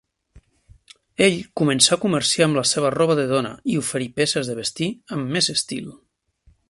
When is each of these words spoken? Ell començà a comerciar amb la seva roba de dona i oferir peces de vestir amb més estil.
Ell 1.25 1.35
començà 1.61 1.91
a 1.95 1.99
comerciar 2.05 2.47
amb 2.47 2.59
la 2.59 2.63
seva 2.69 2.91
roba 2.95 3.17
de 3.21 3.27
dona 3.33 3.51
i 3.75 3.77
oferir 3.83 4.09
peces 4.23 4.51
de 4.53 4.57
vestir 4.63 4.89
amb 5.19 5.31
més 5.37 5.53
estil. 5.59 5.93